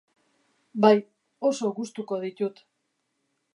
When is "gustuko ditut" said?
1.81-2.65